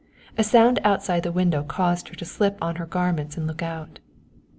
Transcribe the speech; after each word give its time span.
A 0.35 0.43
sound 0.43 0.79
outside 0.83 1.21
the 1.21 1.31
window 1.31 1.61
caused 1.61 2.07
her 2.09 2.15
to 2.15 2.25
slip 2.25 2.57
on 2.59 2.77
her 2.77 2.87
garments 2.87 3.37
and 3.37 3.45
look 3.45 3.61
out. 3.61 3.99